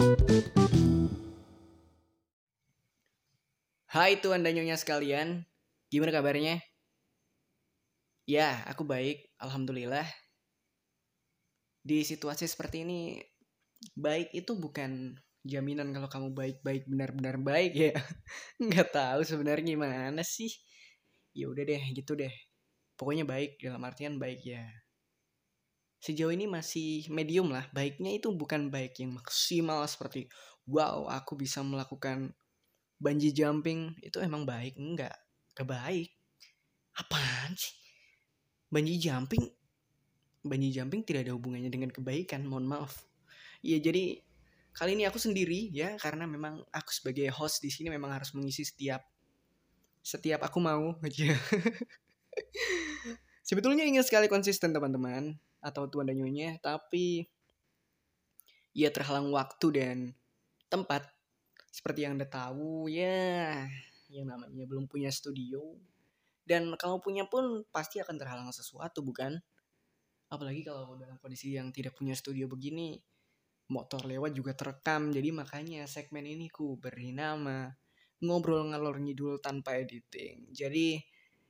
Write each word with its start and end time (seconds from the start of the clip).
Hai 0.00 0.16
tuan 4.24 4.40
dan 4.40 4.56
nyonya 4.56 4.80
sekalian, 4.80 5.44
gimana 5.92 6.08
kabarnya? 6.08 6.56
Ya, 8.24 8.64
aku 8.64 8.88
baik, 8.88 9.28
alhamdulillah. 9.36 10.08
Di 11.84 12.00
situasi 12.00 12.48
seperti 12.48 12.88
ini, 12.88 13.20
baik 13.92 14.32
itu 14.32 14.56
bukan 14.56 15.20
jaminan 15.44 15.92
kalau 15.92 16.08
kamu 16.08 16.32
baik-baik 16.32 16.88
benar-benar 16.88 17.36
baik 17.36 17.76
ya. 17.76 17.92
Nggak 18.64 18.96
tahu 18.96 19.20
sebenarnya 19.20 19.76
gimana 19.76 20.24
sih. 20.24 20.48
Ya 21.36 21.52
udah 21.52 21.68
deh, 21.68 21.92
gitu 21.92 22.16
deh. 22.16 22.32
Pokoknya 22.96 23.28
baik 23.28 23.60
dalam 23.60 23.84
artian 23.84 24.16
baik 24.16 24.48
ya. 24.48 24.64
Sejauh 26.00 26.32
ini 26.32 26.48
masih 26.48 27.04
medium 27.12 27.52
lah. 27.52 27.68
Baiknya 27.76 28.16
itu 28.16 28.32
bukan 28.32 28.72
baik 28.72 28.96
yang 29.04 29.20
maksimal 29.20 29.84
seperti 29.84 30.32
wow, 30.64 31.04
aku 31.12 31.36
bisa 31.36 31.60
melakukan 31.60 32.32
bungee 32.96 33.36
jumping. 33.36 33.92
Itu 34.00 34.24
emang 34.24 34.48
baik? 34.48 34.80
Enggak. 34.80 35.12
Kebaik 35.52 36.08
apaan 36.96 37.52
sih? 37.52 37.76
Bungee 38.72 38.96
jumping? 38.96 39.44
Bungee 40.40 40.72
jumping 40.72 41.04
tidak 41.04 41.28
ada 41.28 41.36
hubungannya 41.36 41.68
dengan 41.68 41.92
kebaikan 41.92 42.48
mohon 42.48 42.64
maaf. 42.64 43.04
Ya 43.60 43.76
jadi 43.76 44.24
kali 44.72 44.96
ini 44.96 45.04
aku 45.04 45.20
sendiri 45.20 45.68
ya 45.68 46.00
karena 46.00 46.24
memang 46.24 46.64
aku 46.72 46.90
sebagai 46.94 47.28
host 47.34 47.60
di 47.60 47.68
sini 47.68 47.92
memang 47.92 48.16
harus 48.16 48.32
mengisi 48.32 48.64
setiap 48.64 49.04
setiap 50.00 50.40
aku 50.48 50.64
mau. 50.64 50.96
Aja 51.04 51.36
sebetulnya 53.48 53.84
ingin 53.84 54.00
sekali 54.00 54.30
konsisten 54.30 54.72
teman-teman 54.72 55.36
atau 55.60 55.84
tuan 55.88 56.08
dan 56.08 56.16
nyonya 56.16 56.56
tapi 56.60 57.28
ya 58.72 58.88
terhalang 58.88 59.28
waktu 59.32 59.66
dan 59.76 59.98
tempat 60.70 61.04
seperti 61.70 62.02
yang 62.06 62.18
Anda 62.18 62.26
tahu, 62.26 62.90
ya, 62.90 63.62
yang 64.10 64.26
namanya 64.26 64.66
belum 64.66 64.90
punya 64.90 65.10
studio. 65.14 65.78
Dan 66.42 66.74
kalau 66.74 66.98
punya 66.98 67.30
pun 67.30 67.62
pasti 67.70 68.02
akan 68.02 68.18
terhalang 68.18 68.50
sesuatu, 68.50 69.06
bukan? 69.06 69.38
Apalagi 70.30 70.66
kalau 70.66 70.98
dalam 70.98 71.14
kondisi 71.22 71.54
yang 71.54 71.70
tidak 71.70 71.94
punya 71.94 72.14
studio 72.18 72.50
begini, 72.50 72.98
motor 73.70 74.02
lewat 74.02 74.34
juga 74.34 74.54
terekam. 74.58 75.14
Jadi 75.14 75.30
makanya 75.30 75.86
segmen 75.86 76.26
ini 76.26 76.50
ku 76.50 76.74
beri 76.74 77.14
nama 77.14 77.70
ngobrol 78.20 78.68
ngalor 78.74 78.98
ngidul 79.00 79.38
tanpa 79.40 79.78
editing. 79.78 80.50
Jadi 80.52 81.00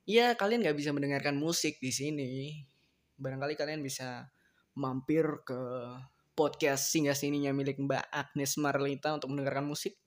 ya 0.07 0.37
kalian 0.37 0.63
nggak 0.65 0.79
bisa 0.79 0.93
mendengarkan 0.93 1.37
musik 1.37 1.81
di 1.81 1.91
sini. 1.91 2.33
Barangkali 3.21 3.53
kalian 3.53 3.85
bisa 3.85 4.33
mampir 4.81 5.45
ke 5.45 5.61
podcast 6.33 6.89
singgah 6.89 7.13
sininya 7.13 7.53
milik 7.53 7.77
Mbak 7.77 8.09
Agnes 8.09 8.57
Marlita 8.57 9.13
untuk 9.13 9.29
mendengarkan 9.29 9.69
musik. 9.69 10.01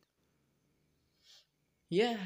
Ya. 1.94 2.18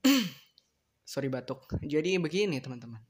Sorry 1.12 1.28
batuk. 1.28 1.68
Jadi 1.84 2.16
begini 2.16 2.56
teman-teman. 2.56 3.04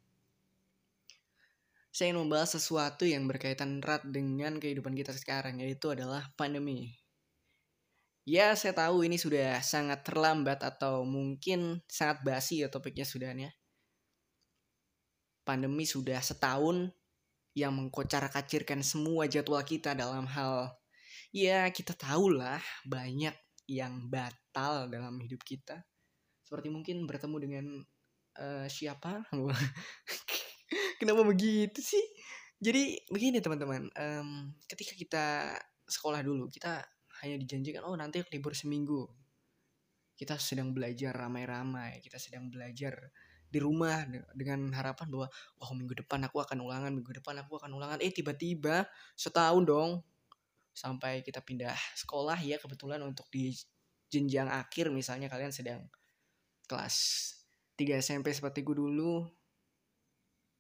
Saya 1.94 2.11
ingin 2.11 2.27
membahas 2.27 2.58
sesuatu 2.58 3.06
yang 3.06 3.30
berkaitan 3.30 3.78
erat 3.78 4.02
dengan 4.02 4.58
kehidupan 4.58 4.96
kita 4.98 5.14
sekarang 5.14 5.62
yaitu 5.62 5.94
adalah 5.94 6.34
pandemi. 6.34 6.98
Ya, 8.27 8.58
saya 8.58 8.74
tahu 8.74 9.06
ini 9.06 9.22
sudah 9.22 9.62
sangat 9.62 10.02
terlambat 10.02 10.67
atau 10.67 11.06
mungkin 11.06 11.78
sangat 11.86 12.27
basi 12.27 12.67
ya 12.67 12.72
topiknya 12.72 13.06
sudahnya. 13.06 13.55
Pandemi 15.43 15.85
sudah 15.85 16.23
setahun 16.23 16.91
yang 17.53 17.77
mengkocar-kacirkan 17.77 18.81
semua 18.81 19.29
jadwal 19.29 19.61
kita 19.61 19.93
dalam 19.93 20.25
hal 20.25 20.73
ya 21.33 21.69
kita 21.73 21.97
tahulah 21.97 22.61
banyak 22.85 23.33
yang 23.67 24.13
batal 24.13 24.93
dalam 24.93 25.17
hidup 25.25 25.41
kita. 25.43 25.81
Seperti 26.45 26.69
mungkin 26.69 27.09
bertemu 27.09 27.37
dengan 27.41 27.67
uh, 28.37 28.67
siapa? 28.69 29.25
Kenapa 31.01 31.23
begitu 31.25 31.81
sih? 31.81 32.05
Jadi 32.63 32.95
begini 33.11 33.42
teman-teman 33.42 33.91
um, 33.98 34.55
ketika 34.70 34.95
kita 34.95 35.27
sekolah 35.83 36.23
dulu 36.23 36.47
kita 36.47 36.79
hanya 37.25 37.36
dijanjikan 37.42 37.83
oh 37.83 37.97
nanti 37.97 38.23
libur 38.31 38.55
seminggu. 38.55 39.08
Kita 40.14 40.39
sedang 40.39 40.70
belajar 40.70 41.11
ramai-ramai 41.17 41.98
kita 42.05 42.20
sedang 42.20 42.47
belajar 42.52 42.95
di 43.52 43.61
rumah 43.61 44.08
dengan 44.33 44.73
harapan 44.73 45.07
bahwa 45.13 45.29
oh 45.61 45.70
minggu 45.77 45.92
depan 46.01 46.24
aku 46.24 46.40
akan 46.40 46.64
ulangan 46.64 46.89
minggu 46.96 47.20
depan 47.20 47.36
aku 47.45 47.61
akan 47.61 47.77
ulangan. 47.77 47.98
Eh 48.01 48.08
tiba-tiba 48.08 48.89
setahun 49.13 49.63
dong 49.68 50.01
sampai 50.73 51.20
kita 51.20 51.45
pindah 51.45 51.77
sekolah 52.01 52.40
ya 52.40 52.57
kebetulan 52.57 53.05
untuk 53.05 53.29
di 53.29 53.52
jenjang 54.08 54.48
akhir 54.48 54.89
misalnya 54.89 55.29
kalian 55.29 55.52
sedang 55.52 55.85
kelas 56.64 56.96
3 57.77 58.01
SMP 58.01 58.33
seperti 58.33 58.64
gue 58.64 58.77
dulu 58.80 59.29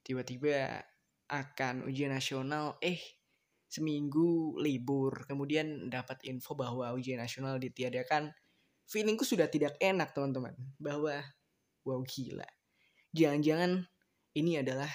tiba-tiba 0.04 0.84
akan 1.32 1.88
ujian 1.88 2.12
nasional 2.12 2.76
eh 2.84 3.00
seminggu 3.72 4.60
libur. 4.60 5.24
Kemudian 5.24 5.88
dapat 5.88 6.20
info 6.28 6.52
bahwa 6.52 6.92
ujian 6.92 7.16
nasional 7.16 7.56
ditiadakan. 7.56 8.28
Feelingku 8.84 9.24
sudah 9.24 9.48
tidak 9.48 9.80
enak 9.80 10.12
teman-teman 10.12 10.52
bahwa 10.76 11.16
wow 11.88 12.04
gila 12.04 12.44
jangan-jangan 13.12 13.84
ini 14.36 14.60
adalah 14.60 14.88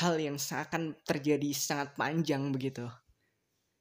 hal 0.00 0.16
yang 0.16 0.40
seakan 0.40 0.96
terjadi 1.04 1.52
sangat 1.52 1.96
panjang 1.96 2.48
begitu 2.52 2.88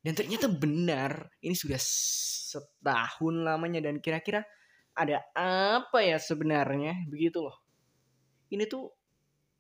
dan 0.02 0.18
ternyata 0.18 0.50
benar, 0.50 1.30
ini 1.46 1.54
sudah 1.54 1.78
setahun 1.78 3.36
lamanya 3.46 3.86
dan 3.86 4.02
kira-kira 4.02 4.42
ada 4.98 5.22
apa 5.38 6.02
ya 6.02 6.18
sebenarnya 6.18 7.06
begitu 7.06 7.46
loh. 7.46 7.62
Ini 8.50 8.66
tuh 8.66 8.90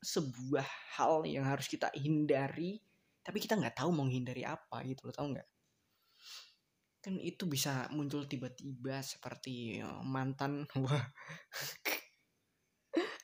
sebuah 0.02 0.66
hal 0.98 1.30
yang 1.30 1.46
harus 1.46 1.70
kita 1.70 1.94
hindari, 1.94 2.82
tapi 3.22 3.38
kita 3.38 3.54
nggak 3.54 3.86
tahu 3.86 3.94
mau 3.94 4.10
hindari 4.10 4.42
apa 4.42 4.82
gitu 4.82 5.06
loh, 5.06 5.14
tahu 5.14 5.38
nggak? 5.38 5.48
Kan 7.06 7.22
itu 7.22 7.46
bisa 7.46 7.86
muncul 7.94 8.26
tiba-tiba 8.26 8.98
seperti 9.06 9.78
oh, 9.86 10.02
mantan 10.02 10.66
wah. 10.82 11.06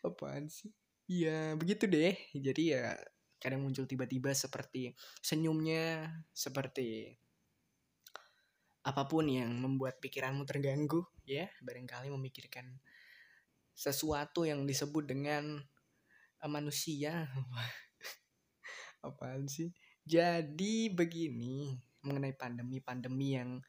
Apaan 0.06 0.50
sih? 0.52 0.74
Ya 1.08 1.56
begitu 1.56 1.88
deh. 1.88 2.18
Jadi 2.36 2.76
ya 2.76 2.98
kadang 3.38 3.64
muncul 3.64 3.86
tiba-tiba 3.86 4.34
seperti 4.34 4.98
senyumnya, 5.22 6.10
seperti 6.34 7.16
apa 8.88 9.04
pun 9.04 9.28
yang 9.28 9.52
membuat 9.52 10.00
pikiranmu 10.00 10.48
terganggu, 10.48 11.04
ya, 11.28 11.52
barangkali 11.60 12.08
memikirkan 12.08 12.80
sesuatu 13.76 14.48
yang 14.48 14.64
disebut 14.64 15.04
dengan 15.04 15.60
uh, 16.40 16.50
manusia. 16.50 17.28
Apaan 19.06 19.46
sih? 19.52 19.76
Jadi 20.08 20.88
begini, 20.96 21.76
mengenai 22.00 22.32
pandemi-pandemi 22.34 23.36
yang 23.36 23.60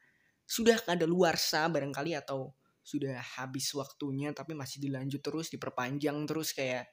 sudah 0.47 0.79
ada 0.87 1.03
luar 1.03 1.35
sah 1.35 1.67
barangkali 1.67 2.15
atau 2.15 2.55
sudah 2.89 3.21
habis 3.37 3.69
waktunya 3.77 4.33
tapi 4.33 4.57
masih 4.57 4.81
dilanjut 4.81 5.21
terus 5.21 5.53
diperpanjang 5.53 6.25
terus 6.25 6.57
kayak 6.57 6.89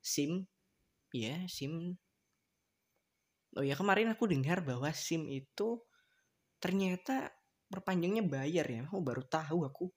SIM 0.00 0.48
ya 1.12 1.44
SIM 1.44 2.00
Oh 3.56 3.64
ya 3.64 3.72
kemarin 3.72 4.12
aku 4.12 4.28
dengar 4.28 4.60
bahwa 4.60 4.92
SIM 4.92 5.32
itu 5.32 5.80
ternyata 6.60 7.32
perpanjangnya 7.72 8.20
bayar 8.28 8.68
ya. 8.68 8.84
Oh 8.92 9.00
baru 9.00 9.24
tahu 9.24 9.64
aku. 9.64 9.88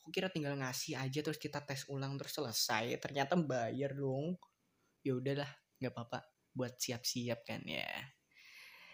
Aku 0.00 0.08
kira 0.14 0.30
tinggal 0.30 0.54
ngasih 0.54 0.94
aja 0.94 1.18
terus 1.18 1.36
kita 1.42 1.58
tes 1.66 1.90
ulang 1.90 2.14
terus 2.14 2.38
selesai. 2.38 3.02
Ternyata 3.02 3.34
bayar 3.34 3.98
dong. 3.98 4.38
Ya 5.02 5.18
udahlah, 5.18 5.50
nggak 5.82 5.90
apa-apa. 5.90 6.22
Buat 6.54 6.78
siap-siap 6.78 7.42
kan 7.42 7.66
ya. 7.66 7.90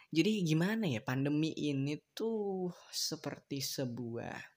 Jadi 0.08 0.48
gimana 0.48 0.88
ya 0.88 1.04
pandemi 1.04 1.52
ini 1.52 2.00
tuh 2.16 2.72
seperti 2.88 3.60
sebuah 3.60 4.55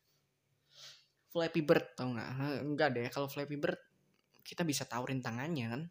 Flappy 1.29 1.61
Bird 1.61 1.93
tau 1.93 2.09
nggak? 2.11 2.29
Enggak 2.65 2.89
deh 2.97 3.07
kalau 3.13 3.29
Flappy 3.29 3.57
Bird 3.57 3.79
kita 4.41 4.65
bisa 4.65 4.83
tahu 4.89 5.13
rintangannya 5.13 5.65
kan. 5.69 5.81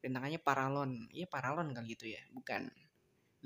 Rintangannya 0.00 0.40
paralon. 0.40 1.08
Iya 1.12 1.28
paralon 1.28 1.72
kali 1.72 1.94
gitu 1.96 2.08
ya, 2.08 2.22
bukan 2.32 2.68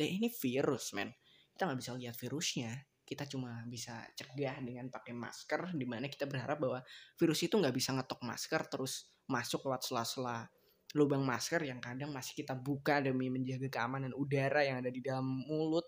dan 0.01 0.09
ini 0.09 0.33
virus 0.33 0.97
men 0.97 1.13
kita 1.53 1.69
nggak 1.69 1.81
bisa 1.85 1.93
lihat 1.93 2.17
virusnya 2.17 2.73
kita 3.05 3.29
cuma 3.29 3.61
bisa 3.69 4.01
cegah 4.17 4.63
dengan 4.65 4.89
pakai 4.89 5.13
masker 5.13 5.77
di 5.77 5.85
mana 5.85 6.09
kita 6.09 6.25
berharap 6.25 6.57
bahwa 6.57 6.81
virus 7.21 7.45
itu 7.45 7.61
nggak 7.61 7.77
bisa 7.77 7.93
ngetok 7.93 8.25
masker 8.25 8.65
terus 8.73 9.13
masuk 9.29 9.69
lewat 9.69 9.85
sela-sela 9.85 10.49
lubang 10.97 11.21
masker 11.21 11.61
yang 11.69 11.79
kadang 11.83 12.11
masih 12.17 12.33
kita 12.33 12.57
buka 12.57 13.05
demi 13.05 13.29
menjaga 13.29 13.69
keamanan 13.69 14.17
udara 14.17 14.65
yang 14.65 14.81
ada 14.81 14.89
di 14.89 15.05
dalam 15.05 15.27
mulut 15.45 15.85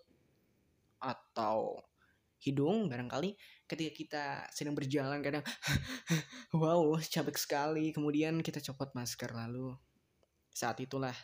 atau 1.00 1.80
hidung 2.42 2.90
barangkali 2.90 3.38
ketika 3.70 3.92
kita 3.94 4.24
sedang 4.50 4.74
berjalan 4.74 5.22
kadang 5.22 5.46
wow 6.58 6.98
capek 6.98 7.38
sekali 7.38 7.94
kemudian 7.94 8.42
kita 8.42 8.58
copot 8.58 8.90
masker 8.98 9.30
lalu 9.30 9.72
saat 10.52 10.76
itulah 10.84 11.14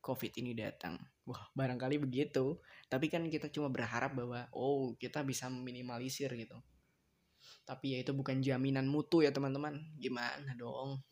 COVID 0.00 0.32
ini 0.40 0.56
datang. 0.56 0.96
Wah, 1.28 1.44
barangkali 1.52 2.00
begitu. 2.00 2.58
Tapi 2.88 3.06
kan 3.12 3.28
kita 3.28 3.52
cuma 3.52 3.68
berharap 3.68 4.16
bahwa 4.16 4.48
oh, 4.56 4.96
kita 4.96 5.20
bisa 5.22 5.46
meminimalisir 5.52 6.32
gitu. 6.34 6.56
Tapi 7.68 7.94
ya 7.94 7.98
itu 8.02 8.16
bukan 8.16 8.40
jaminan 8.40 8.88
mutu 8.88 9.20
ya, 9.20 9.30
teman-teman. 9.30 9.76
Gimana 10.00 10.56
dong? 10.56 11.04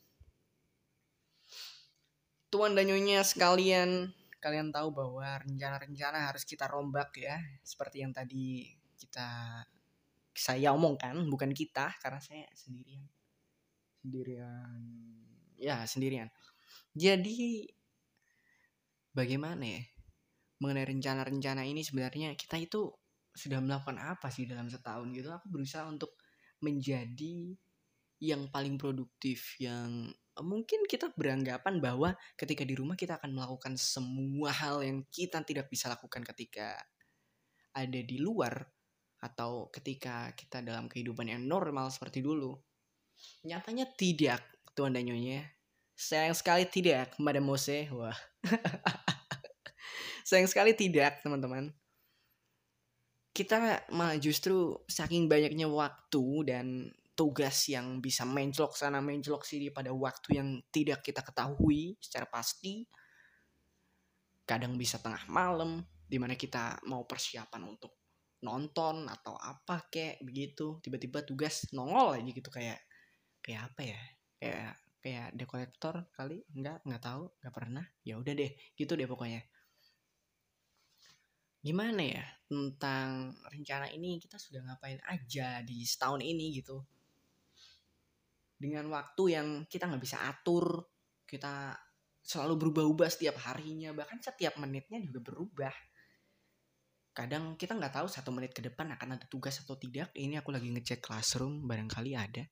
Tuan 2.48 2.72
dan 2.72 2.88
Nyonya 2.88 3.20
sekalian, 3.20 4.08
kalian 4.40 4.72
tahu 4.72 4.88
bahwa 4.96 5.36
rencana-rencana 5.44 6.32
harus 6.32 6.48
kita 6.48 6.64
rombak 6.64 7.12
ya. 7.20 7.36
Seperti 7.60 8.00
yang 8.00 8.16
tadi 8.16 8.72
kita 8.98 9.62
saya 10.34 10.74
omongkan, 10.74 11.18
bukan 11.26 11.50
kita 11.54 11.94
karena 12.02 12.20
saya 12.22 12.46
sendirian. 12.54 13.06
Sendirian. 14.02 14.80
Ya, 15.58 15.82
sendirian. 15.86 16.28
Jadi 16.94 17.66
bagaimana 19.14 19.66
ya 19.66 19.82
mengenai 20.58 20.86
rencana-rencana 20.90 21.62
ini 21.66 21.86
sebenarnya 21.86 22.34
kita 22.34 22.58
itu 22.58 22.90
sudah 23.34 23.62
melakukan 23.62 23.98
apa 24.02 24.30
sih 24.34 24.50
dalam 24.50 24.66
setahun 24.66 25.14
gitu 25.14 25.30
aku 25.30 25.46
berusaha 25.46 25.86
untuk 25.86 26.18
menjadi 26.58 27.54
yang 28.18 28.50
paling 28.50 28.74
produktif 28.74 29.54
yang 29.62 30.10
mungkin 30.42 30.86
kita 30.90 31.14
beranggapan 31.14 31.78
bahwa 31.78 32.18
ketika 32.34 32.66
di 32.66 32.74
rumah 32.74 32.98
kita 32.98 33.18
akan 33.18 33.30
melakukan 33.30 33.78
semua 33.78 34.50
hal 34.50 34.82
yang 34.82 35.06
kita 35.14 35.42
tidak 35.46 35.70
bisa 35.70 35.86
lakukan 35.86 36.26
ketika 36.26 36.82
ada 37.74 38.00
di 38.02 38.18
luar 38.18 38.66
atau 39.18 39.66
ketika 39.74 40.30
kita 40.38 40.62
dalam 40.62 40.86
kehidupan 40.86 41.26
yang 41.26 41.42
normal 41.42 41.90
seperti 41.90 42.22
dulu. 42.22 42.54
Nyatanya 43.42 43.90
tidak, 43.98 44.42
Tuan 44.78 44.94
dan 44.94 45.10
Nyonya. 45.10 45.42
Sayang 45.98 46.38
sekali 46.38 46.62
tidak, 46.70 47.18
Madam 47.18 47.50
Mose. 47.50 47.90
Wah. 47.90 48.14
Sayang 50.28 50.46
sekali 50.46 50.78
tidak, 50.78 51.18
teman-teman. 51.26 51.74
Kita 53.34 53.86
malah 53.90 54.18
justru 54.18 54.78
saking 54.86 55.26
banyaknya 55.26 55.66
waktu 55.66 56.24
dan 56.46 56.66
tugas 57.18 57.66
yang 57.66 57.98
bisa 57.98 58.22
mencolok 58.22 58.78
sana 58.78 59.02
mencolok 59.02 59.42
sini 59.42 59.74
pada 59.74 59.90
waktu 59.90 60.38
yang 60.38 60.48
tidak 60.70 61.02
kita 61.02 61.26
ketahui 61.26 61.98
secara 61.98 62.30
pasti. 62.30 62.86
Kadang 64.46 64.78
bisa 64.78 65.02
tengah 65.02 65.26
malam, 65.26 65.82
di 66.06 66.16
mana 66.16 66.38
kita 66.38 66.78
mau 66.86 67.02
persiapan 67.02 67.62
untuk 67.66 68.07
nonton 68.44 69.10
atau 69.10 69.34
apa 69.38 69.86
kayak 69.90 70.22
begitu. 70.22 70.78
Tiba-tiba 70.82 71.26
tugas 71.26 71.66
nongol 71.74 72.18
aja 72.18 72.30
gitu 72.30 72.50
kayak 72.50 72.78
kayak 73.42 73.60
apa 73.72 73.80
ya? 73.82 74.00
Kayak 74.38 74.70
kayak 75.02 75.26
dekorator 75.34 75.96
kali? 76.14 76.42
Nggak 76.54 76.86
nggak 76.86 77.02
tahu 77.02 77.24
nggak 77.42 77.54
pernah. 77.54 77.84
Ya 78.06 78.14
udah 78.18 78.32
deh 78.34 78.52
gitu 78.78 78.92
deh 78.94 79.08
pokoknya. 79.10 79.42
Gimana 81.58 82.02
ya 82.06 82.24
tentang 82.46 83.34
rencana 83.50 83.90
ini? 83.90 84.22
Kita 84.22 84.38
sudah 84.38 84.62
ngapain 84.62 85.02
aja 85.10 85.60
di 85.66 85.82
setahun 85.82 86.22
ini 86.22 86.54
gitu. 86.54 86.78
Dengan 88.58 88.90
waktu 88.90 89.22
yang 89.34 89.48
kita 89.66 89.86
nggak 89.86 90.02
bisa 90.02 90.18
atur 90.26 90.86
kita 91.28 91.74
selalu 92.22 92.54
berubah-ubah 92.66 93.08
setiap 93.10 93.36
harinya. 93.50 93.90
Bahkan 93.92 94.22
setiap 94.22 94.56
menitnya 94.56 95.02
juga 95.02 95.20
berubah 95.20 95.74
kadang 97.18 97.58
kita 97.58 97.74
nggak 97.74 97.98
tahu 97.98 98.06
satu 98.06 98.30
menit 98.30 98.54
ke 98.54 98.62
depan 98.62 98.94
akan 98.94 99.18
ada 99.18 99.26
tugas 99.26 99.58
atau 99.58 99.74
tidak. 99.74 100.14
Ini 100.14 100.38
aku 100.38 100.54
lagi 100.54 100.70
ngecek 100.70 101.02
classroom 101.02 101.66
barangkali 101.66 102.14
ada. 102.14 102.46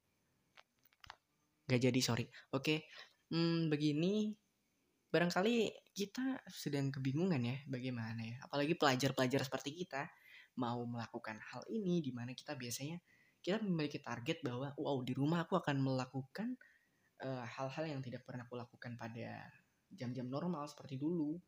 Gak 1.71 1.81
jadi 1.87 2.01
sorry. 2.03 2.27
Oke 2.51 2.91
hmm, 3.31 3.71
begini. 3.71 4.35
Barangkali 5.07 5.71
kita 5.95 6.43
sedang 6.51 6.91
kebingungan 6.91 7.39
ya 7.47 7.57
bagaimana 7.71 8.19
ya? 8.27 8.37
Apalagi 8.43 8.75
pelajar-pelajar 8.75 9.47
seperti 9.47 9.71
kita 9.87 10.03
mau 10.59 10.83
melakukan 10.83 11.39
hal 11.39 11.63
ini 11.71 12.03
di 12.03 12.11
mana 12.11 12.35
kita 12.35 12.59
biasanya 12.59 12.99
kita 13.39 13.63
memiliki 13.63 14.03
target 14.03 14.43
bahwa 14.43 14.75
wow 14.75 14.99
di 15.07 15.15
rumah 15.15 15.47
aku 15.47 15.63
akan 15.63 15.79
melakukan 15.79 16.59
eh, 17.23 17.45
hal-hal 17.55 17.85
uh, 17.87 17.91
yang 17.95 18.03
tidak 18.03 18.27
pernah 18.27 18.43
aku 18.43 18.59
lakukan 18.59 18.99
pada 18.99 19.47
jam-jam 19.95 20.27
normal 20.27 20.67
seperti 20.67 20.99
dulu 20.99 21.39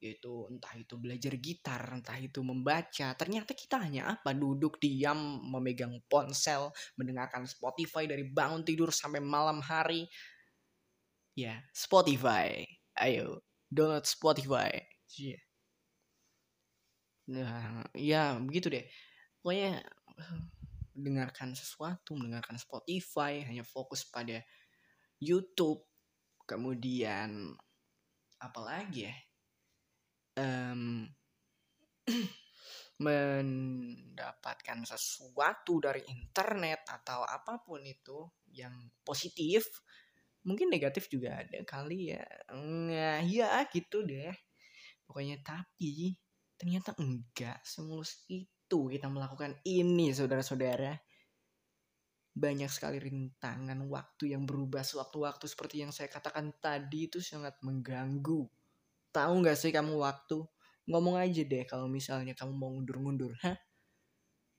yaitu 0.00 0.48
entah 0.52 0.76
itu 0.76 0.94
belajar 1.00 1.34
gitar, 1.40 1.82
entah 1.92 2.18
itu 2.20 2.44
membaca. 2.44 3.16
Ternyata 3.16 3.56
kita 3.56 3.80
hanya 3.80 4.16
apa? 4.16 4.36
Duduk 4.36 4.76
diam, 4.80 5.40
memegang 5.40 5.96
ponsel, 6.06 6.68
mendengarkan 7.00 7.48
Spotify 7.48 8.04
dari 8.04 8.28
bangun 8.28 8.60
tidur 8.62 8.92
sampai 8.92 9.24
malam 9.24 9.64
hari. 9.64 10.04
Ya, 11.36 11.60
Spotify 11.72 12.64
ayo 12.96 13.44
download 13.68 14.08
Spotify 14.08 14.72
yeah. 15.20 15.40
nah 17.28 17.84
ya 17.92 18.40
begitu 18.40 18.72
deh 18.72 18.86
pokoknya 19.44 19.84
dengarkan 20.96 21.52
sesuatu 21.52 22.16
mendengarkan 22.16 22.56
Spotify 22.56 23.44
hanya 23.44 23.68
fokus 23.68 24.08
pada 24.08 24.40
YouTube 25.20 25.84
kemudian 26.48 27.52
apalagi 28.40 29.12
ya 29.12 29.14
um, 30.36 31.08
mendapatkan 33.04 34.88
sesuatu 34.88 35.84
dari 35.84 36.00
internet 36.08 36.88
atau 36.88 37.28
apa 37.28 37.60
pun 37.60 37.84
itu 37.84 38.24
yang 38.56 38.72
positif 39.04 39.68
mungkin 40.46 40.70
negatif 40.70 41.10
juga 41.10 41.42
ada 41.42 41.60
kali 41.66 42.14
ya. 42.14 42.24
Nah 42.54 43.20
ya 43.26 43.66
gitu 43.68 44.06
deh. 44.06 44.32
Pokoknya 45.04 45.42
tapi 45.42 46.14
ternyata 46.56 46.96
enggak 46.96 47.60
semulus 47.66 48.24
itu 48.30 48.78
kita 48.88 49.10
melakukan 49.10 49.58
ini 49.66 50.14
saudara-saudara. 50.14 50.94
Banyak 52.36 52.70
sekali 52.70 53.00
rintangan 53.00 53.80
waktu 53.88 54.36
yang 54.36 54.44
berubah 54.46 54.84
sewaktu-waktu 54.86 55.44
seperti 55.48 55.84
yang 55.84 55.92
saya 55.92 56.08
katakan 56.08 56.52
tadi 56.62 57.10
itu 57.10 57.18
sangat 57.20 57.58
mengganggu 57.64 58.44
tahu 59.16 59.32
nggak 59.40 59.56
sih 59.56 59.72
kamu 59.72 59.96
waktu? 59.96 60.44
Ngomong 60.86 61.16
aja 61.16 61.40
deh 61.40 61.64
kalau 61.64 61.88
misalnya 61.88 62.36
kamu 62.36 62.52
mau 62.52 62.70
ngundur-ngundur 62.76 63.32
hah? 63.40 63.56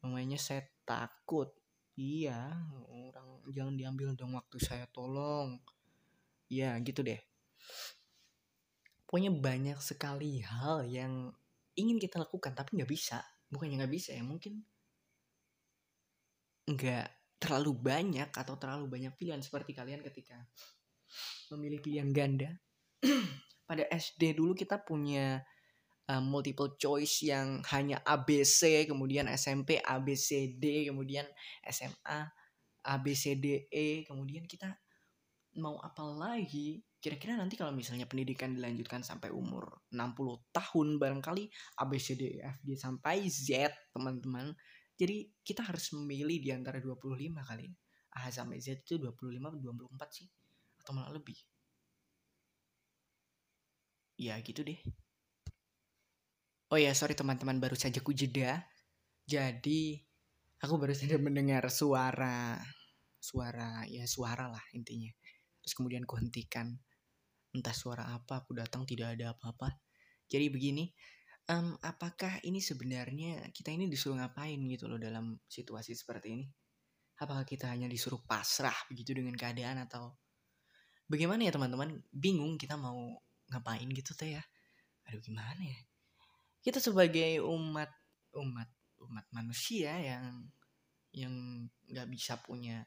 Namanya 0.01 0.41
saya 0.41 0.65
takut. 0.81 1.53
Iya 1.97 2.57
orang 2.89 3.45
jangan 3.53 3.77
diambil 3.77 4.17
dong 4.17 4.33
waktu 4.33 4.57
saya 4.57 4.89
tolong. 4.89 5.61
Ya 6.49 6.73
gitu 6.81 7.05
deh. 7.05 7.21
Pokoknya 9.05 9.31
banyak 9.31 9.79
sekali 9.79 10.41
hal 10.41 10.83
yang 10.89 11.31
ingin 11.77 12.01
kita 12.01 12.17
lakukan 12.17 12.57
tapi 12.57 12.81
nggak 12.81 12.89
bisa. 12.89 13.21
Bukannya 13.53 13.85
nggak 13.85 13.93
bisa 13.93 14.11
ya 14.17 14.25
mungkin 14.25 14.65
nggak 16.67 17.07
terlalu 17.39 17.71
banyak 17.71 18.27
atau 18.33 18.59
terlalu 18.59 18.91
banyak 18.91 19.13
pilihan 19.15 19.39
seperti 19.39 19.71
kalian 19.71 20.03
ketika 20.03 20.35
memilih 21.55 21.79
pilihan 21.79 22.11
ganda 22.11 22.51
pada 23.67 23.83
SD 23.91 24.39
dulu 24.39 24.55
kita 24.55 24.79
punya 24.79 25.43
uh, 26.07 26.23
multiple 26.23 26.79
choice 26.79 27.27
yang 27.27 27.59
hanya 27.75 27.99
ABC 28.07 28.87
kemudian 28.87 29.27
SMP 29.27 29.83
ABCD 29.83 30.87
kemudian 30.87 31.27
SMA 31.67 32.19
ABCDE 32.87 34.07
kemudian 34.07 34.47
kita 34.47 34.71
mau 35.59 35.81
apa 35.83 36.05
lagi? 36.05 36.79
Kira-kira 36.97 37.35
nanti 37.35 37.59
kalau 37.59 37.73
misalnya 37.73 38.07
pendidikan 38.07 38.53
dilanjutkan 38.55 39.03
sampai 39.03 39.29
umur 39.29 39.85
60 39.91 40.55
tahun 40.55 40.87
barangkali 40.97 41.43
ABCD 41.83 42.41
FG 42.41 42.67
sampai 42.73 43.27
Z 43.29 43.69
teman-teman 43.93 44.55
jadi 44.97 45.29
kita 45.45 45.61
harus 45.61 45.93
memilih 45.93 46.41
di 46.41 46.49
antara 46.49 46.81
25 46.81 47.21
kali 47.37 47.69
A 48.17 48.33
sampai 48.33 48.57
Z 48.57 48.81
itu 48.81 48.97
25 48.97 49.13
atau 49.37 49.59
24 49.61 50.09
sih 50.09 50.27
atau 50.81 50.91
malah 50.97 51.13
lebih 51.13 51.37
ya 54.17 54.35
gitu 54.41 54.65
deh. 54.65 54.81
Oh 56.73 56.75
ya 56.75 56.91
sorry 56.91 57.15
teman-teman 57.15 57.61
baru 57.61 57.77
saja 57.77 58.01
ku 58.03 58.11
jeda. 58.11 58.65
Jadi 59.23 59.95
aku 60.59 60.75
baru 60.75 60.91
saja 60.91 61.15
mendengar 61.21 61.63
suara 61.71 62.57
suara 63.21 63.85
ya 63.87 64.03
suara 64.09 64.49
lah 64.51 64.65
intinya. 64.73 65.13
Terus 65.63 65.73
kemudian 65.77 66.03
kuhentikan. 66.03 66.75
Entah 67.55 67.73
suara 67.73 68.11
apa 68.11 68.43
aku 68.43 68.57
datang 68.57 68.83
tidak 68.83 69.15
ada 69.15 69.31
apa-apa. 69.37 69.71
Jadi 70.27 70.51
begini 70.51 70.91
um, 71.47 71.79
apakah 71.79 72.43
ini 72.43 72.59
sebenarnya 72.59 73.47
kita 73.55 73.71
ini 73.71 73.87
disuruh 73.87 74.19
ngapain 74.19 74.59
gitu 74.67 74.91
loh 74.91 74.99
dalam 74.99 75.39
situasi 75.47 75.95
seperti 75.95 76.27
ini? 76.35 76.45
Apakah 77.17 77.47
kita 77.47 77.71
hanya 77.71 77.89
disuruh 77.89 78.21
pasrah 78.27 78.75
begitu 78.91 79.15
dengan 79.15 79.33
keadaan 79.33 79.87
atau 79.87 80.13
bagaimana 81.07 81.47
ya 81.47 81.55
teman-teman? 81.55 82.03
Bingung 82.11 82.59
kita 82.59 82.77
mau 82.77 83.17
ngapain 83.51 83.87
gitu 83.91 84.11
teh 84.13 84.39
ya? 84.39 84.43
Aduh 85.07 85.21
gimana 85.23 85.59
ya? 85.59 85.79
Kita 86.63 86.83
sebagai 86.83 87.39
umat 87.43 87.91
umat 88.35 88.69
umat 89.07 89.25
manusia 89.31 89.95
yang 89.97 90.47
yang 91.15 91.33
nggak 91.87 92.07
bisa 92.11 92.37
punya 92.43 92.83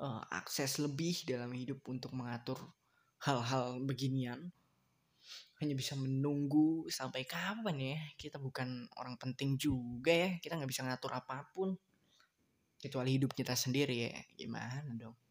uh, 0.00 0.24
akses 0.32 0.80
lebih 0.80 1.22
dalam 1.28 1.52
hidup 1.52 1.84
untuk 1.86 2.16
mengatur 2.16 2.58
hal-hal 3.22 3.80
beginian 3.84 4.52
hanya 5.58 5.72
bisa 5.72 5.96
menunggu 5.96 6.84
sampai 6.92 7.24
kapan 7.24 7.76
ya? 7.80 7.98
Kita 8.14 8.36
bukan 8.36 8.86
orang 9.00 9.16
penting 9.16 9.56
juga 9.56 10.12
ya. 10.12 10.30
Kita 10.38 10.54
nggak 10.60 10.70
bisa 10.70 10.84
ngatur 10.84 11.16
apa 11.16 11.48
pun 11.50 11.72
kecuali 12.76 13.16
hidup 13.16 13.32
kita 13.32 13.56
sendiri 13.56 13.96
ya. 14.06 14.12
Gimana 14.36 14.92
dong 14.94 15.25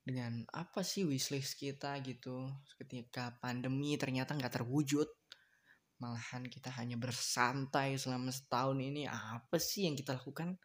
dengan 0.00 0.42
apa 0.50 0.80
sih 0.80 1.04
wishlist 1.04 1.60
kita 1.60 2.00
gitu 2.00 2.48
ketika 2.80 3.36
pandemi 3.38 3.94
ternyata 4.00 4.32
nggak 4.32 4.60
terwujud 4.60 5.06
malahan 6.00 6.48
kita 6.48 6.72
hanya 6.80 6.96
bersantai 6.96 8.00
selama 8.00 8.32
setahun 8.32 8.80
ini 8.80 9.04
apa 9.04 9.60
sih 9.60 9.84
yang 9.84 9.94
kita 9.94 10.16
lakukan? 10.16 10.56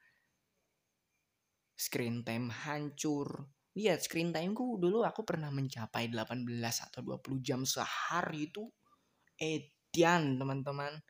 Screen 1.76 2.24
time 2.24 2.48
hancur. 2.50 3.52
Lihat 3.76 4.08
screen 4.08 4.32
time 4.32 4.56
ku 4.56 4.80
dulu 4.80 5.04
aku 5.04 5.28
pernah 5.28 5.52
mencapai 5.52 6.08
18 6.08 6.48
atau 6.88 7.04
20 7.04 7.44
jam 7.44 7.68
sehari 7.68 8.48
itu 8.48 8.64
edian 9.36 10.40
teman-teman. 10.40 11.04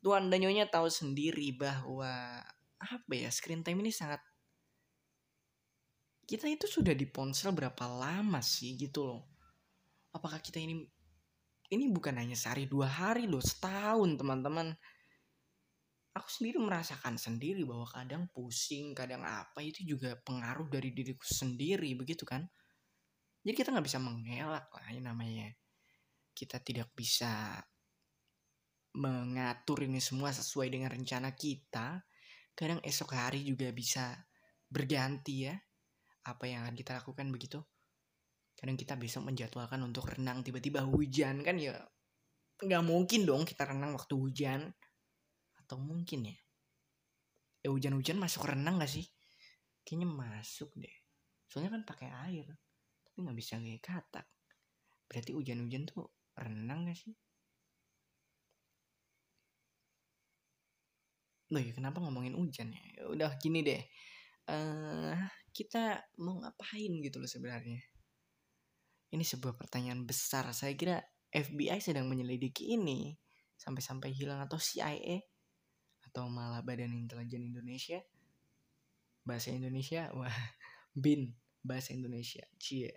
Tuan 0.00 0.32
dan 0.32 0.40
Nyonya 0.42 0.66
tahu 0.72 0.88
sendiri 0.88 1.52
bahwa 1.54 2.40
apa 2.80 3.12
ya 3.12 3.28
screen 3.28 3.60
time 3.60 3.84
ini 3.84 3.92
sangat 3.92 4.24
kita 6.32 6.48
itu 6.48 6.64
sudah 6.64 6.96
di 6.96 7.04
ponsel 7.04 7.52
berapa 7.52 7.84
lama 7.84 8.40
sih 8.40 8.72
gitu 8.80 9.04
loh 9.04 9.28
apakah 10.16 10.40
kita 10.40 10.56
ini 10.56 10.80
ini 11.68 11.92
bukan 11.92 12.16
hanya 12.16 12.32
sehari 12.32 12.64
dua 12.64 12.88
hari 12.88 13.28
loh 13.28 13.44
setahun 13.44 14.16
teman-teman 14.16 14.72
aku 16.12 16.28
sendiri 16.28 16.60
merasakan 16.60 17.16
sendiri 17.16 17.64
bahwa 17.64 17.88
kadang 17.88 18.28
pusing, 18.36 18.92
kadang 18.92 19.24
apa 19.24 19.64
itu 19.64 19.84
juga 19.84 20.12
pengaruh 20.20 20.68
dari 20.68 20.92
diriku 20.92 21.24
sendiri 21.24 21.96
begitu 21.96 22.28
kan. 22.28 22.44
Jadi 23.42 23.54
kita 23.56 23.72
nggak 23.72 23.86
bisa 23.88 23.98
mengelak 23.98 24.68
lah 24.68 24.86
ya 24.92 25.00
namanya. 25.00 25.48
Kita 26.36 26.60
tidak 26.60 26.92
bisa 26.92 27.58
mengatur 28.92 29.88
ini 29.88 29.98
semua 30.04 30.30
sesuai 30.30 30.68
dengan 30.68 30.92
rencana 30.92 31.32
kita. 31.32 32.04
Kadang 32.52 32.84
esok 32.84 33.16
hari 33.16 33.48
juga 33.48 33.72
bisa 33.72 34.20
berganti 34.68 35.48
ya. 35.48 35.56
Apa 36.26 36.44
yang 36.46 36.66
akan 36.66 36.74
kita 36.78 36.98
lakukan 36.98 37.28
begitu. 37.34 37.58
Kadang 38.54 38.78
kita 38.78 38.94
besok 38.94 39.26
menjadwalkan 39.26 39.80
untuk 39.82 40.06
renang 40.12 40.44
tiba-tiba 40.46 40.86
hujan 40.86 41.42
kan 41.42 41.56
ya 41.58 41.74
nggak 42.62 42.84
mungkin 42.86 43.26
dong 43.26 43.42
kita 43.42 43.66
renang 43.66 43.98
waktu 43.98 44.14
hujan 44.14 44.70
atau 45.66 45.82
mungkin 45.82 46.30
ya 46.30 46.36
eh 47.62 47.70
hujan-hujan 47.70 48.18
masuk 48.22 48.46
renang 48.46 48.78
gak 48.78 48.90
sih 48.90 49.06
kayaknya 49.82 50.06
masuk 50.06 50.70
deh 50.78 50.94
soalnya 51.50 51.74
kan 51.74 51.82
pakai 51.82 52.08
air 52.30 52.46
tapi 53.02 53.16
nggak 53.22 53.38
bisa 53.38 53.58
kayak 53.58 53.82
katak 53.82 54.26
berarti 55.10 55.34
hujan-hujan 55.34 55.82
tuh 55.90 56.06
renang 56.38 56.86
gak 56.86 56.98
sih 56.98 57.14
Loh 61.52 61.60
ya 61.60 61.76
kenapa 61.76 62.00
ngomongin 62.00 62.32
hujan 62.32 62.72
ya? 62.72 62.80
ya 62.96 63.02
udah 63.12 63.30
gini 63.36 63.60
deh. 63.60 63.84
Uh, 64.48 65.12
kita 65.52 66.00
mau 66.18 66.40
ngapain 66.40 66.92
gitu 67.04 67.20
loh 67.20 67.28
sebenarnya. 67.28 67.80
Ini 69.12 69.20
sebuah 69.20 69.60
pertanyaan 69.60 70.08
besar. 70.08 70.48
Saya 70.56 70.72
kira 70.72 70.96
FBI 71.28 71.76
sedang 71.84 72.08
menyelidiki 72.08 72.72
ini. 72.72 73.12
Sampai-sampai 73.60 74.10
hilang. 74.16 74.40
Atau 74.40 74.56
CIA 74.56 75.20
atau 76.08 76.28
malah 76.28 76.64
Badan 76.64 76.92
Intelijen 76.92 77.52
Indonesia. 77.52 78.00
Bahasa 79.22 79.54
Indonesia 79.54 80.12
wah 80.16 80.32
bin 80.96 81.36
bahasa 81.60 81.92
Indonesia. 81.92 82.42
Cie. 82.56 82.90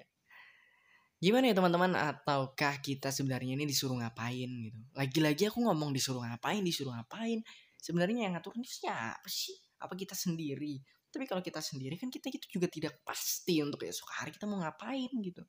Gimana 1.19 1.51
ya 1.51 1.55
teman-teman? 1.55 1.95
Ataukah 1.95 2.79
kita 2.83 3.11
sebenarnya 3.11 3.55
ini 3.55 3.63
disuruh 3.67 3.99
ngapain 3.99 4.47
gitu? 4.47 4.79
Lagi-lagi 4.95 5.47
aku 5.47 5.63
ngomong 5.63 5.95
disuruh 5.95 6.23
ngapain 6.23 6.59
disuruh 6.63 6.91
ngapain. 6.91 7.39
Sebenarnya 7.79 8.27
yang 8.27 8.33
ngatur 8.35 8.55
ini 8.59 8.67
siapa 8.67 9.27
sih? 9.27 9.55
Apa 9.79 9.95
kita 9.95 10.17
sendiri 10.17 10.81
tapi 11.15 11.25
kalau 11.31 11.39
kita 11.39 11.63
sendiri 11.63 11.95
kan 11.95 12.11
kita 12.11 12.27
itu 12.27 12.59
juga 12.59 12.67
tidak 12.67 12.99
pasti 13.07 13.63
untuk 13.63 13.87
esok 13.87 14.11
hari 14.19 14.35
kita 14.35 14.43
mau 14.43 14.59
ngapain 14.59 15.07
gitu 15.23 15.41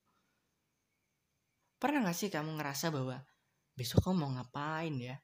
pernah 1.76 2.06
gak 2.06 2.16
sih 2.16 2.30
kamu 2.30 2.54
ngerasa 2.54 2.94
bahwa 2.94 3.18
besok 3.75 4.06
kamu 4.06 4.14
mau 4.14 4.30
ngapain 4.38 4.94
ya 4.94 5.18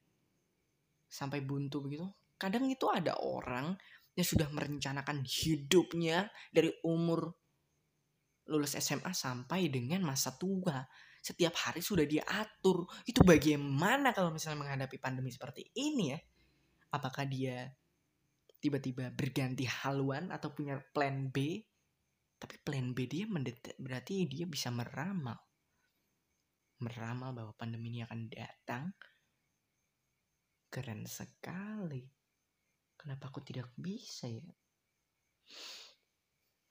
sampai 1.06 1.40
buntu 1.46 1.86
begitu 1.86 2.10
kadang 2.36 2.66
itu 2.66 2.90
ada 2.90 3.14
orang 3.22 3.78
yang 4.12 4.26
sudah 4.26 4.48
merencanakan 4.52 5.24
hidupnya 5.24 6.28
dari 6.52 6.68
umur 6.84 7.32
lulus 8.50 8.76
SMA 8.76 9.14
sampai 9.14 9.72
dengan 9.72 10.04
masa 10.04 10.34
tua. 10.36 10.84
Setiap 11.22 11.54
hari 11.54 11.80
sudah 11.80 12.04
diatur. 12.04 12.84
Itu 13.06 13.22
bagaimana 13.22 14.10
kalau 14.10 14.34
misalnya 14.34 14.66
menghadapi 14.66 14.98
pandemi 14.98 15.30
seperti 15.30 15.70
ini 15.78 16.12
ya? 16.12 16.18
Apakah 16.92 17.24
dia 17.24 17.70
tiba-tiba 18.62 19.10
berganti 19.10 19.66
haluan 19.66 20.30
atau 20.30 20.54
punya 20.54 20.78
plan 20.94 21.34
B? 21.34 21.58
Tapi 22.38 22.62
plan 22.62 22.94
B 22.94 23.10
dia 23.10 23.26
berarti 23.78 24.30
dia 24.30 24.46
bisa 24.46 24.70
meramal. 24.70 25.34
Meramal 26.78 27.34
bahwa 27.34 27.52
pandemi 27.58 27.90
ini 27.90 28.06
akan 28.06 28.30
datang. 28.30 28.94
Keren 30.70 31.02
sekali. 31.10 32.06
Kenapa 32.94 33.34
aku 33.34 33.42
tidak 33.42 33.74
bisa 33.74 34.30
ya? 34.30 34.46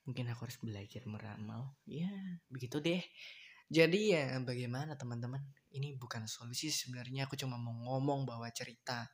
Mungkin 0.08 0.32
aku 0.32 0.48
harus 0.48 0.60
belajar 0.64 1.04
meramal. 1.06 1.76
Ya, 1.84 2.12
begitu 2.48 2.80
deh. 2.80 3.04
Jadi 3.72 4.12
ya 4.12 4.36
bagaimana 4.44 5.00
teman-teman? 5.00 5.40
Ini 5.72 5.96
bukan 5.96 6.28
solusi 6.28 6.68
sebenarnya 6.68 7.28
aku 7.28 7.40
cuma 7.40 7.56
mau 7.56 7.72
ngomong 7.72 8.28
bahwa 8.28 8.52
cerita 8.52 9.08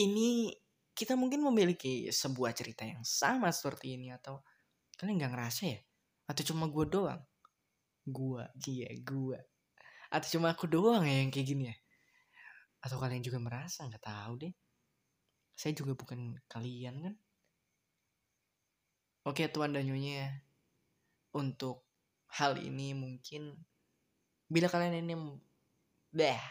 ini 0.00 0.48
kita 0.94 1.18
mungkin 1.18 1.42
memiliki 1.42 2.08
sebuah 2.08 2.54
cerita 2.54 2.86
yang 2.86 3.02
sama 3.02 3.50
seperti 3.50 3.98
ini 3.98 4.14
atau 4.14 4.40
kalian 4.96 5.18
nggak 5.20 5.32
ngerasa 5.34 5.62
ya? 5.68 5.80
Atau 6.30 6.54
cuma 6.54 6.70
gue 6.70 6.86
doang? 6.88 7.20
Gua, 8.06 8.46
iya 8.64 8.88
gua. 9.02 9.42
Atau 10.08 10.38
cuma 10.38 10.54
aku 10.54 10.70
doang 10.70 11.02
ya 11.04 11.26
yang 11.26 11.34
kayak 11.34 11.46
gini 11.50 11.64
ya? 11.68 11.76
Atau 12.86 13.02
kalian 13.02 13.20
juga 13.20 13.42
merasa 13.42 13.84
nggak 13.84 14.04
tahu 14.04 14.34
deh 14.40 14.54
saya 15.54 15.72
juga 15.72 15.94
bukan 15.94 16.34
kalian 16.50 16.94
kan 16.98 17.14
oke 19.30 19.42
tuan 19.54 19.70
dan 19.70 19.86
nyonya 19.86 20.42
untuk 21.34 21.86
hal 22.34 22.58
ini 22.58 22.92
mungkin 22.92 23.54
bila 24.50 24.66
kalian 24.66 25.06
ini 25.06 25.14
deh 26.10 26.42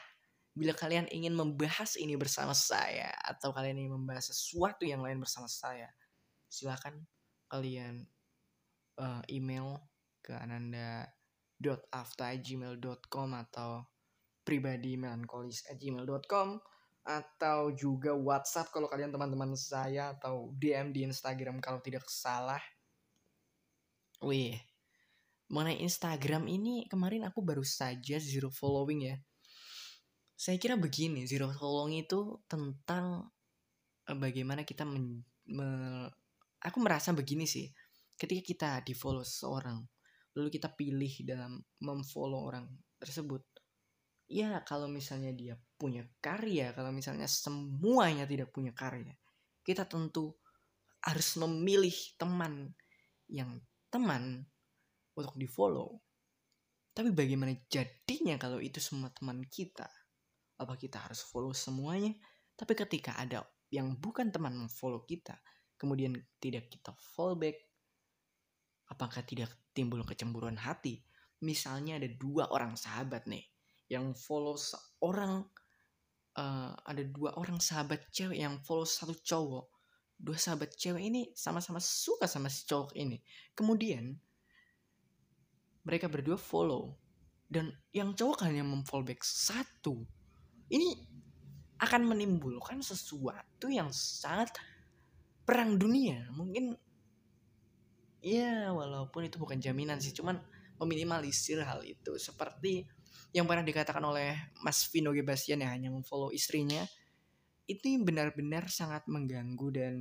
bila 0.54 0.78
kalian 0.78 1.10
ingin 1.10 1.34
membahas 1.34 1.98
ini 1.98 2.14
bersama 2.14 2.54
saya 2.54 3.10
atau 3.26 3.50
kalian 3.50 3.82
ingin 3.86 3.94
membahas 3.98 4.30
sesuatu 4.30 4.86
yang 4.86 5.02
lain 5.02 5.18
bersama 5.18 5.50
saya 5.50 5.90
silakan 6.46 7.10
kalian 7.50 8.06
uh, 9.02 9.26
email 9.34 9.82
ke 10.22 10.38
ananda.afta@gmail.com 10.38 13.30
atau 13.34 13.90
pribadi 14.46 14.94
melankolis@gmail.com 15.02 16.62
atau 17.04 17.76
juga 17.76 18.16
WhatsApp 18.16 18.72
kalau 18.72 18.88
kalian 18.88 19.12
teman-teman 19.12 19.52
saya 19.60 20.16
atau 20.16 20.56
DM 20.56 20.96
di 20.96 21.04
Instagram 21.04 21.60
kalau 21.60 21.84
tidak 21.84 22.08
salah. 22.08 22.64
Wih, 24.24 24.56
mengenai 25.52 25.84
Instagram 25.84 26.48
ini 26.48 26.88
kemarin 26.88 27.28
aku 27.28 27.44
baru 27.44 27.68
saja 27.68 28.16
zero 28.24 28.48
following 28.48 29.12
ya. 29.12 29.20
Saya 30.44 30.60
kira 30.60 30.76
begini, 30.76 31.24
zero 31.24 31.48
following 31.56 32.04
itu 32.04 32.44
tentang 32.52 33.32
eh, 34.12 34.18
bagaimana 34.20 34.68
kita 34.68 34.84
men, 34.84 35.24
me, 35.48 35.68
aku 36.60 36.84
merasa 36.84 37.16
begini 37.16 37.48
sih. 37.48 37.72
Ketika 38.20 38.44
kita 38.44 38.70
di 38.84 38.92
follow 38.92 39.24
seorang, 39.24 39.80
lalu 40.36 40.52
kita 40.52 40.68
pilih 40.76 41.24
dalam 41.24 41.64
memfollow 41.80 42.44
orang 42.44 42.68
tersebut, 43.00 43.40
ya 44.28 44.60
kalau 44.68 44.92
misalnya 44.92 45.32
dia 45.32 45.56
punya 45.80 46.04
karya, 46.20 46.76
kalau 46.76 46.92
misalnya 46.92 47.24
semuanya 47.24 48.28
tidak 48.28 48.52
punya 48.52 48.76
karya, 48.76 49.16
kita 49.64 49.88
tentu 49.88 50.36
harus 51.08 51.40
memilih 51.40 51.96
teman 52.20 52.68
yang 53.32 53.64
teman 53.88 54.44
untuk 55.16 55.40
di 55.40 55.48
follow. 55.48 56.04
Tapi 56.92 57.16
bagaimana 57.16 57.56
jadinya 57.72 58.36
kalau 58.36 58.60
itu 58.60 58.84
semua 58.84 59.08
teman 59.16 59.40
kita? 59.48 59.88
Apa 60.60 60.78
kita 60.78 61.02
harus 61.02 61.24
follow 61.26 61.52
semuanya? 61.56 62.14
Tapi 62.54 62.74
ketika 62.78 63.18
ada 63.18 63.44
yang 63.74 63.98
bukan 63.98 64.30
teman 64.30 64.70
follow 64.70 65.02
kita, 65.06 65.38
kemudian 65.78 66.14
tidak 66.38 66.70
kita 66.70 66.94
follow 67.16 67.38
back, 67.38 67.58
apakah 68.94 69.26
tidak 69.26 69.50
timbul 69.74 70.06
kecemburuan 70.06 70.58
hati? 70.58 71.02
Misalnya 71.42 71.98
ada 71.98 72.08
dua 72.08 72.48
orang 72.54 72.78
sahabat 72.78 73.26
nih, 73.26 73.44
yang 73.92 74.14
follow 74.16 74.56
seorang 74.56 75.44
uh, 76.38 76.74
ada 76.86 77.04
dua 77.06 77.38
orang 77.38 77.62
sahabat 77.62 78.10
cewek 78.10 78.42
yang 78.42 78.58
follow 78.62 78.86
satu 78.86 79.14
cowok 79.22 79.66
dua 80.18 80.38
sahabat 80.38 80.74
cewek 80.74 81.04
ini 81.04 81.22
sama-sama 81.36 81.84
suka 81.84 82.30
sama 82.30 82.48
si 82.48 82.66
cowok 82.66 82.96
ini 82.96 83.20
kemudian 83.54 84.16
mereka 85.84 86.08
berdua 86.08 86.40
follow 86.40 86.96
dan 87.52 87.70
yang 87.92 88.16
cowok 88.16 88.48
hanya 88.48 88.64
memfallback 88.64 89.22
satu 89.22 90.08
ini 90.72 90.96
akan 91.84 92.16
menimbulkan 92.16 92.80
sesuatu 92.80 93.68
yang 93.68 93.92
sangat 93.92 94.56
perang 95.44 95.76
dunia. 95.76 96.32
Mungkin 96.32 96.76
ya 98.24 98.72
walaupun 98.72 99.28
itu 99.28 99.36
bukan 99.36 99.60
jaminan 99.60 100.00
sih 100.00 100.16
cuman 100.16 100.40
meminimalisir 100.80 101.60
hal 101.64 101.84
itu. 101.84 102.16
Seperti 102.16 102.88
yang 103.36 103.50
pernah 103.50 103.66
dikatakan 103.66 104.04
oleh 104.04 104.56
Mas 104.64 104.88
Vino 104.88 105.12
Gebastian 105.12 105.66
yang 105.66 105.72
hanya 105.74 105.90
memfollow 105.92 106.32
istrinya 106.32 106.86
itu 107.68 107.96
benar-benar 108.04 108.68
sangat 108.68 109.08
mengganggu 109.08 109.68
dan 109.72 109.94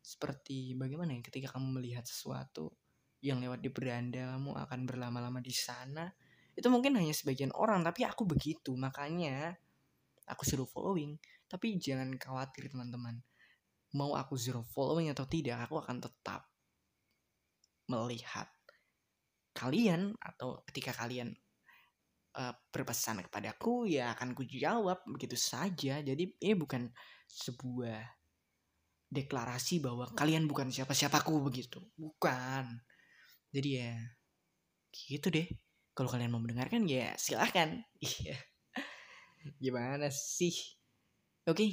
seperti 0.00 0.78
bagaimana 0.78 1.18
ya 1.18 1.20
ketika 1.26 1.58
kamu 1.58 1.82
melihat 1.82 2.06
sesuatu 2.06 2.70
yang 3.18 3.42
lewat 3.42 3.58
di 3.58 3.74
beranda 3.74 4.38
kamu 4.38 4.54
akan 4.54 4.80
berlama-lama 4.86 5.42
di 5.42 5.50
sana 5.50 6.06
itu 6.54 6.70
mungkin 6.70 6.94
hanya 6.94 7.10
sebagian 7.10 7.52
orang 7.52 7.84
tapi 7.84 8.06
aku 8.06 8.24
begitu. 8.24 8.72
Makanya 8.72 9.58
aku 10.26 10.42
zero 10.44 10.66
following 10.66 11.16
tapi 11.46 11.78
jangan 11.78 12.14
khawatir 12.18 12.66
teman-teman. 12.70 13.22
Mau 13.94 14.18
aku 14.18 14.34
zero 14.34 14.66
following 14.74 15.14
atau 15.14 15.24
tidak 15.30 15.70
aku 15.70 15.78
akan 15.78 16.02
tetap 16.02 16.50
melihat 17.86 18.50
kalian 19.56 20.12
atau 20.20 20.60
ketika 20.68 20.92
kalian 20.92 21.32
uh, 22.36 22.52
berpesan 22.68 23.24
kepadaku 23.24 23.88
ya 23.88 24.12
akan 24.12 24.36
ku 24.36 24.44
jawab 24.44 25.00
begitu 25.06 25.38
saja. 25.38 26.02
Jadi 26.02 26.36
ini 26.42 26.54
bukan 26.58 26.90
sebuah 27.30 28.02
deklarasi 29.06 29.78
bahwa 29.80 30.10
kalian 30.12 30.50
bukan 30.50 30.68
siapa-siapaku 30.68 31.40
begitu. 31.46 31.78
Bukan. 31.94 32.82
Jadi 33.54 33.68
ya 33.80 33.94
gitu 34.92 35.30
deh. 35.30 35.46
Kalau 35.96 36.12
kalian 36.12 36.28
mau 36.34 36.42
mendengarkan 36.42 36.84
ya 36.84 37.14
silahkan. 37.16 37.80
Iya. 38.04 38.36
Gimana 39.56 40.10
sih? 40.10 40.54
Oke. 41.46 41.72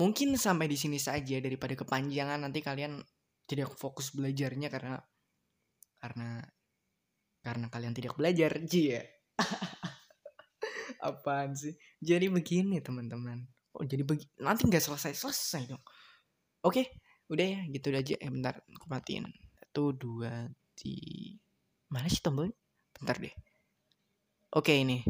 Mungkin 0.00 0.34
sampai 0.40 0.66
di 0.66 0.76
sini 0.80 0.96
saja 0.96 1.36
daripada 1.38 1.76
kepanjangan 1.76 2.42
nanti 2.42 2.64
kalian 2.64 2.98
tidak 3.44 3.76
fokus 3.76 4.16
belajarnya 4.16 4.72
karena 4.72 4.96
karena 6.00 6.40
karena 7.42 7.66
kalian 7.68 7.94
tidak 7.94 8.14
belajar. 8.16 8.56
Iya. 8.58 9.02
Apaan 11.06 11.52
sih? 11.58 11.74
Jadi 11.98 12.30
begini 12.30 12.78
teman-teman. 12.80 13.42
Oh 13.74 13.84
jadi 13.84 14.04
begi 14.04 14.28
nanti 14.40 14.68
nggak 14.68 14.82
selesai 14.82 15.12
selesai 15.12 15.62
dong. 15.70 15.82
Oke, 16.62 16.94
udah 17.26 17.46
ya 17.46 17.60
gitu 17.68 17.90
aja. 17.90 18.14
Eh 18.22 18.30
bentar, 18.30 18.62
aku 18.62 18.86
matiin. 18.86 19.26
Satu, 19.58 19.90
dua, 19.96 20.46
tiga. 20.78 21.42
Mana 21.90 22.06
sih 22.08 22.22
tombolnya? 22.22 22.54
Bentar 22.96 23.18
deh. 23.18 23.34
Oke 24.52 24.84
ini. 24.84 25.00